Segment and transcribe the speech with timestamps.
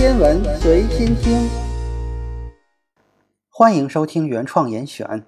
[0.00, 1.46] 天文随心听，
[3.50, 5.26] 欢迎收听原创严选。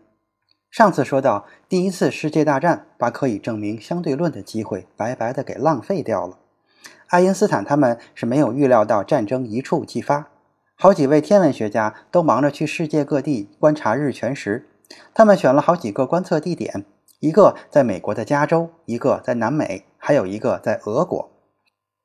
[0.70, 6.38] 上次说到，第一次世界大战把可以证明相对论的机会白白的给浪费掉了。
[7.08, 10.30] 爱因斯坦他们是没有预料到战争一触即发，
[10.74, 14.66] 好几位天文学家都忙着去世界各地观察日全食。
[15.12, 16.86] 他们选了好几个观测地点，
[17.20, 21.30] 一个在美国的加州，一个在南美，还有一个在俄国。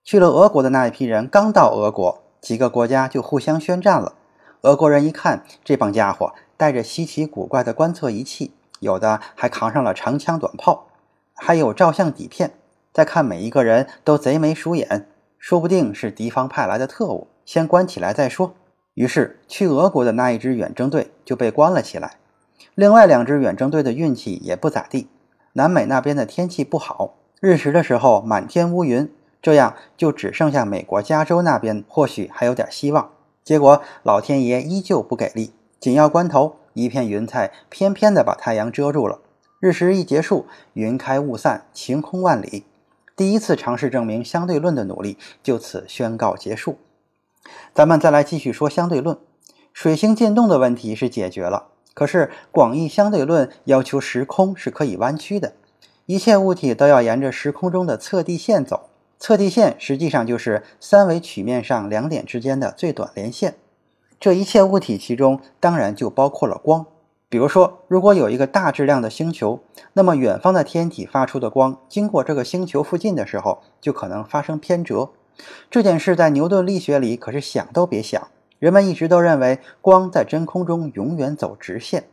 [0.03, 4.13] 去了俄国的那一批人刚到俄国，几个国家就互相宣战了。
[4.61, 10.87] 俄国人一看这帮家伙带着稀奇古怪的观测仪器，有的还扛上了长枪短炮，
[11.35, 12.53] 还有照相底片。
[12.91, 18.55] 再看每一个人都贼眉鼠眼，说不定是敌方派来的特务，先关起来再说。
[18.95, 22.17] 于是去俄国的那一支远征队就被关了起来。
[22.73, 25.07] 另外两支远征队的运气也不咋地，
[25.53, 29.07] 南美那边的天气不好，日食的时候满天乌云。
[29.41, 33.11] 这样就只剩下美国加州那边或许还有点希望，
[33.43, 39.19] 结果老天爷依旧不给力，紧要关头，一片云彩偏偏的把太阳遮住了。
[39.59, 42.63] 日食一结束，云开雾散，晴空万里，
[43.15, 46.77] 第一次尝试证明相对论的努力就此宣告结束。
[47.73, 49.17] 咱们再来继续说相对论，
[49.73, 55.53] 水星进动的问题是解决了，可是广义相对论要求时空是可以弯曲的，
[56.05, 58.86] 一切物体都要沿着时空中的测地线走。
[59.19, 63.55] 测地线实际上就是三维曲面上两点之间的最短连线。
[64.19, 66.85] 这一切物体其中当然就包括了光。
[67.29, 69.59] 比如说，如果有一个大质量的星球，
[69.93, 75.09] 那么远方的天体发出的光经过这个星球附近的时候，就可能发生偏折。
[75.69, 78.29] 这件事在牛顿力学里可是想都别想。
[78.59, 82.05] 人们一直都认为光在真空中永远走直线。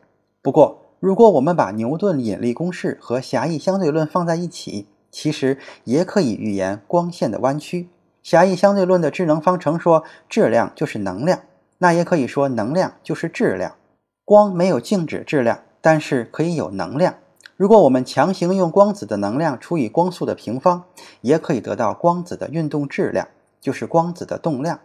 [0.43, 7.89] 不过，如果我们把牛顿引力公式和狭义相对论放在一起，其实也可以预言光线的弯曲。
[8.21, 11.43] 狭义相对论的智能方程说质量就是能量，
[11.79, 13.77] 那也可以说能量就是质量。
[14.25, 17.15] 光没有静止质量，但是可以有能量。
[17.57, 20.83] 如果我们强行用光子的能量除以光速的平方，
[21.21, 23.29] 也可以得到光子的运动质量，
[23.61, 24.81] 就是光子的动量。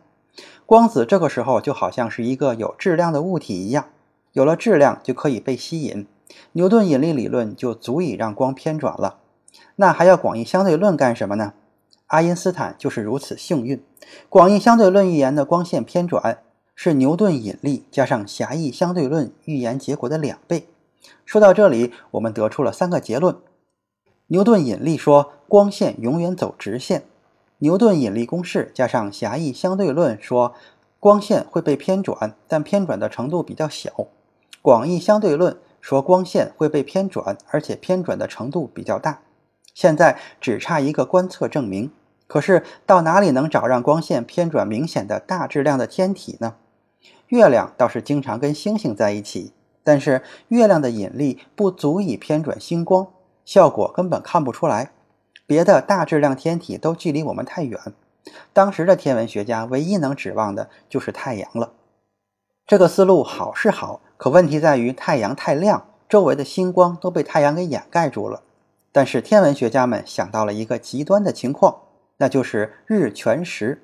[0.68, 3.88] 光子这个时候就好像是一个有质量的物体一样，
[4.34, 6.06] 有了质量就可以被吸引。
[6.52, 9.16] 牛顿引力理论就足以让光偏转了。
[9.76, 11.54] 那还要广义相对论干什么呢？
[12.08, 13.84] 爱因斯坦就是如此幸运。
[14.30, 16.40] 广义相对论预言的光线偏转
[16.74, 20.68] 是牛顿引力加上狭义相对论预言结果的两倍。
[21.26, 23.36] 说到这里，我们得出了三个结论：
[24.28, 27.02] 牛顿引力说光线永远走直线；
[27.60, 30.56] 牛顿引力公式加上狭义相对论说
[31.00, 34.08] 光线会被偏转，但偏转的程度比较小；
[34.62, 39.22] 广义相对论说光线会被偏转，而且偏转的程度比较大。
[39.80, 41.90] 现在只差一个观测证明，
[42.28, 46.56] 可是到哪里能找让光线偏转明显的大质量的天体呢？
[47.28, 53.08] 月亮倒是经常跟星星在一起，但是月亮的引力不足以偏转星光，
[53.46, 54.92] 效果根本看不出来。
[55.48, 57.80] 别的大质量天体都距离我们太远，
[58.52, 61.72] 当时的天文学家唯一能指望的就是太阳了。
[62.68, 68.44] 这个思路好是好，可问题在于太阳太亮，周围的星光都被太阳给掩盖住了。
[68.92, 71.82] 但是天文学家们想到了一个极端的情况，
[72.18, 73.84] 那就是日全食。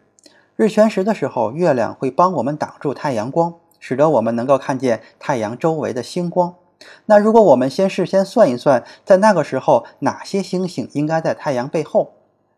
[0.55, 6.55] 日全食的时候，月亮会帮我们挡住太阳光，使得我们能够看见太阳周围的星光。
[7.05, 12.13] 那如果我们先事先算一算，在那个时候哪些星星应该在太阳背后，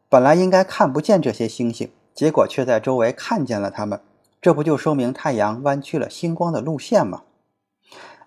[0.09, 3.99] 本来应该看不见这些星星，结果却在周围看见了它们，
[4.41, 7.23] 这不就说明太阳弯曲了星光的路线吗？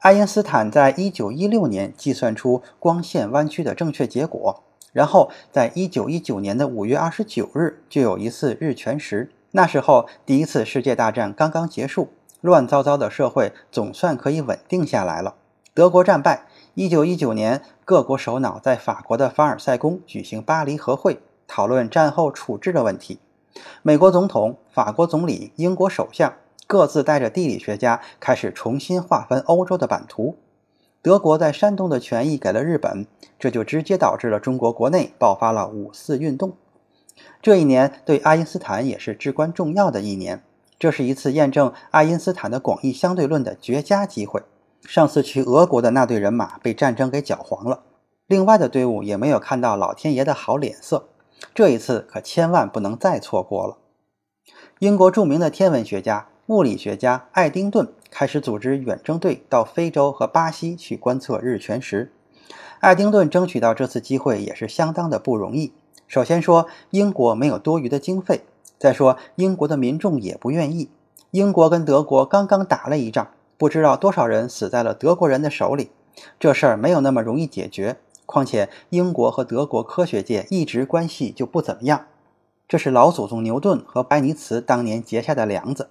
[0.00, 4.62] 爱因斯坦在一九一六年计算出光线弯曲的正确结果，
[4.94, 9.30] 然后在一九一九年的五月二十九日就有一次日全食。
[9.50, 12.08] 那时候第一次世界大战刚刚结束，
[12.40, 15.34] 乱糟糟的社会总算可以稳定下来了。
[15.74, 23.18] 德国战败，一九一九年各国首脑在法国的凡尔赛宫举行巴黎和会，讨论战后处置的问题。
[23.82, 26.32] 美国总统、法国总理、英国首相。
[26.70, 30.36] 各自带着地理学家开始重新划分欧洲的版图。
[31.02, 33.08] 德国在山东的权益给了日本，
[33.40, 36.52] 这就直接导致了中国国内爆发了五四运动。
[37.42, 40.44] 这一年对爱因斯坦也是至关重要的一年，
[40.78, 44.40] 这是一次验证爱因斯坦的广义相对论的绝佳机会。
[44.82, 47.82] 上次去俄国的那队人马被战争给搅黄了，
[48.28, 51.08] 另外的队伍也没有看到老天爷的好脸色，
[51.52, 53.78] 这一次可千万不能再错过了。
[54.78, 56.28] 英国著名的天文学家。
[56.50, 62.10] 物理学家爱丁顿开始组织远征队到非洲和巴西去观测日全食。
[62.80, 65.72] 爱丁顿争取到这次机会也是相当的不容易。
[66.08, 68.42] 首先说，英国没有多余的经费，
[68.80, 70.90] 再说，英国的民众也不愿意。
[71.30, 75.90] 英国跟德国刚刚打了一仗，不知道多少人死在了德国人的手里。
[76.40, 77.98] 这事儿没有那么容易解决。
[78.26, 82.06] 况且，英国和德国科学界一直关系就不怎么样。
[82.66, 85.90] 这是老祖宗牛顿和白尼茨当年结下的梁子。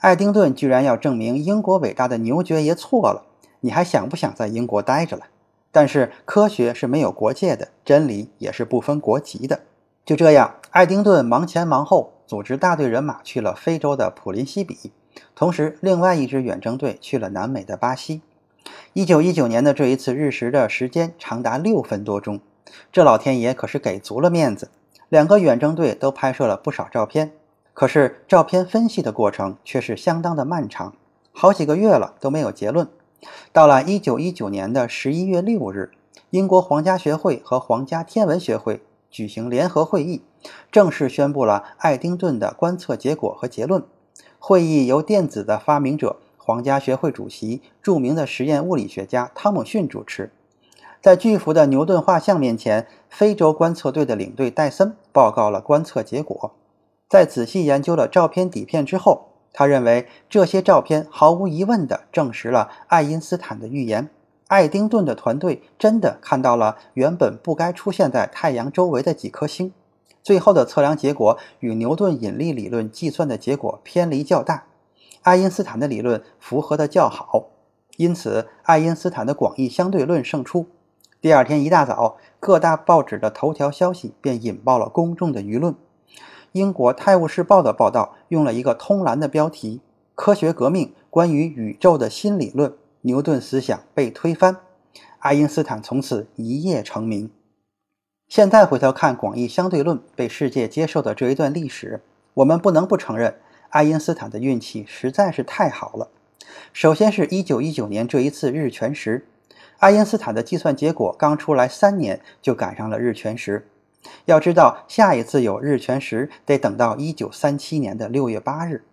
[0.00, 3.24] 爱丁顿居然要证明英国伟大的牛爵爷错了，
[3.60, 5.26] 你还想不想在英国待着了？
[5.70, 9.60] 但是科学是没有国界的，真理也是不分国籍的。
[10.04, 14.90] 就这样，爱丁顿忙前忙后，组织大队人马去了非洲的普林西比，
[15.34, 18.20] 同时另外一支远征队去了南美的巴西。
[18.92, 22.40] 一九一九年的这一次日食的时间长达六分多钟，
[22.90, 24.70] 这老天爷可是给足了面子。
[25.08, 27.32] 两个远征队都拍摄了不少照片，
[27.74, 30.94] 可是照片分析的过程却是相当的漫长，
[31.32, 32.88] 好几个月了都没有结论。
[33.52, 35.90] 到了一九一九年的十一月六日，
[36.30, 40.22] 英国皇家学会和皇家天文学会举行联合会议，
[40.70, 43.82] 正式宣布了爱丁顿的观测结果和结论。
[44.38, 50.32] 会议由电子的发明者、皇家学会主席、著名的实验物理学家汤姆逊主持。
[51.00, 56.54] 在巨幅的牛顿画像面前，非洲观测队的领队戴森报告了观测结果。
[57.12, 64.08] 在仔细研究了照片底片之后，他认为这些照片毫无疑问地证实了爱因斯坦的预言：
[64.46, 69.74] 爱丁顿的团队真的看到了原本不该出现在太阳周围的几颗星。
[70.22, 74.64] 最后的测量结果与牛顿引力理论计算的结果偏离较大，
[75.20, 77.50] 爱因斯坦的理论符合的较好，
[77.98, 80.64] 因此爱因斯坦的广义相对论胜出。
[81.20, 85.74] 第二天一大早，各大报纸的头条消息便引爆了公众的舆论。
[86.52, 89.80] 英国《泰晤士报》的报道用了一个通栏的标题
[90.14, 94.58] ：“科学革命，关于宇宙的新理论，牛顿思想被推翻，
[95.18, 97.30] 爱因斯坦从此一夜成名。”
[98.28, 102.02] 现在回头看广义相对论被世界接受的这一段历史，
[102.34, 103.36] 我们不能不承认
[103.70, 106.08] 爱因斯坦的运气实在是太好了。
[106.72, 109.26] 首先是一九一九年这一次日全食。
[109.78, 113.66] 爱因斯坦的计算结果刚出来三年，就赶上了日全食。
[114.24, 118.84] 要知道，下一次有日全食得等到一九三七年的六月八日。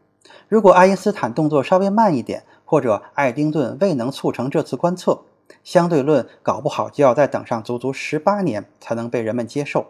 [0.48, 5.22] 如果爱因斯坦动作稍微慢一点，或者爱丁顿未能促成这次观测，
[5.64, 9.88] 相对论搞不好就要再等上足足十八年才能被人们接受。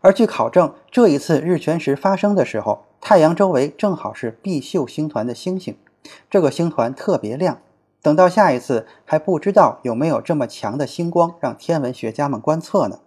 [0.00, 5.76] 而据考证，这一次日全食发生的时候，太阳周围正好是毕宿星团的星星，
[6.30, 7.58] 这个星团特别亮。
[8.00, 12.98] 等到下一次，还不知道有没有这么强的星光让天文学家们观测呢。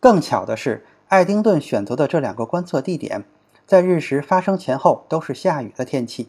[0.00, 3.24] 更巧的是，爱丁顿选择的这两个观测地点，
[3.66, 6.28] 在日食发生前后都是下雨的天气。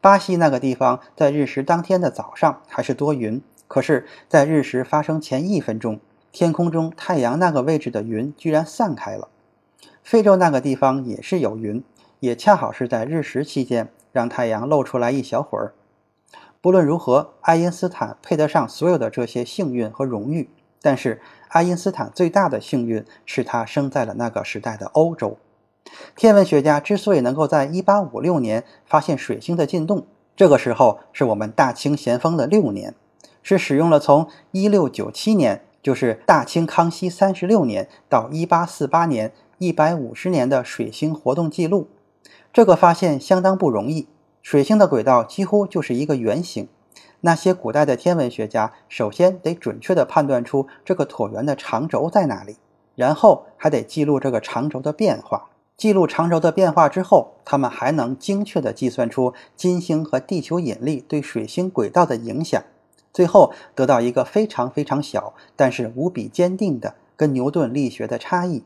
[0.00, 6.00] 巴西那个地方在日食当天的早上还是多云，可是，在日食发生前一分钟，
[6.32, 9.28] 天空中太阳那个位置的云居然散开了。
[10.02, 11.82] 非洲那个地方也是有云，
[12.20, 15.72] 也恰好是在日食期间让太阳露出来一小会儿。
[16.60, 20.50] 不论如何，爱因斯坦配得上所有的这些幸运和荣誉。
[20.86, 25.36] 但是，爱因斯坦最大的幸运是他生在了那个时代的欧洲。
[26.14, 30.06] 天文学家之所以能够在1856年发现水星的进动，
[30.36, 32.94] 这个时候是我们大清咸丰的六年，
[33.42, 41.88] 是使用了从1697年，就是大清康熙三十六年到1848年150年的水星活动记录。
[42.52, 44.06] 这个发现相当不容易。
[44.40, 46.68] 水星的轨道几乎就是一个圆形，
[47.26, 52.56] 那些古代的天文学家首先得准确地判断出这个椭圆的长轴在哪里，
[52.94, 55.48] 然后还得记录这个长轴的变化。
[55.76, 62.62] 记录长轴的变化之后，他们还能精确地计算出金星和地球引力对水星轨道的影响，
[63.12, 68.62] 最后得到一个非常非常小，但是无比坚定的跟牛顿力学的差异。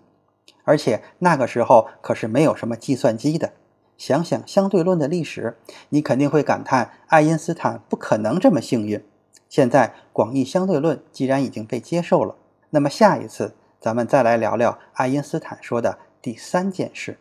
[0.64, 3.52] 而且那个时候可是没有什么计算机的。
[4.00, 5.58] 想想相对论的历史，
[5.90, 9.04] 你肯定会感叹爱因斯坦不可能这么幸运。
[9.50, 12.34] 现在广义相对论既然已经被接受了，
[12.70, 17.18] 那么下一次咱们再来聊聊爱因斯坦说的第三件事。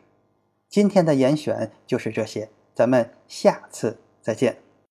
[0.70, 4.69] 今天的严选就是这些，咱们下次再见。